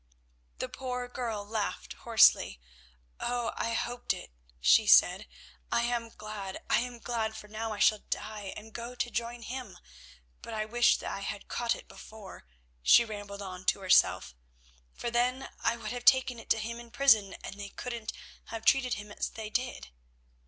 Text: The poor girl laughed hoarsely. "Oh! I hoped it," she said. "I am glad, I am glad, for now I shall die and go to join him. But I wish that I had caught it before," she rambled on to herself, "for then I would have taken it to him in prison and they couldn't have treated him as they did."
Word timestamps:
The 0.57 0.67
poor 0.67 1.07
girl 1.07 1.45
laughed 1.45 1.93
hoarsely. 1.93 2.59
"Oh! 3.19 3.51
I 3.55 3.73
hoped 3.75 4.15
it," 4.15 4.31
she 4.59 4.87
said. 4.87 5.27
"I 5.71 5.83
am 5.83 6.09
glad, 6.09 6.57
I 6.71 6.79
am 6.79 6.97
glad, 6.97 7.35
for 7.35 7.47
now 7.47 7.71
I 7.71 7.77
shall 7.77 7.99
die 8.09 8.51
and 8.57 8.73
go 8.73 8.95
to 8.95 9.11
join 9.11 9.43
him. 9.43 9.77
But 10.41 10.55
I 10.55 10.65
wish 10.65 10.97
that 10.97 11.11
I 11.11 11.19
had 11.19 11.47
caught 11.47 11.75
it 11.75 11.87
before," 11.87 12.47
she 12.81 13.05
rambled 13.05 13.43
on 13.43 13.63
to 13.65 13.81
herself, 13.81 14.33
"for 14.91 15.11
then 15.11 15.49
I 15.59 15.77
would 15.77 15.91
have 15.91 16.05
taken 16.05 16.39
it 16.39 16.49
to 16.49 16.57
him 16.57 16.79
in 16.79 16.89
prison 16.89 17.35
and 17.43 17.59
they 17.59 17.69
couldn't 17.69 18.11
have 18.45 18.65
treated 18.65 18.95
him 18.95 19.11
as 19.11 19.29
they 19.29 19.51
did." 19.51 19.89